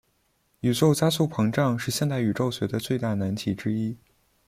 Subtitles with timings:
[0.61, 3.97] 宇宙加速膨胀是现代宇宙学的最大难题之一。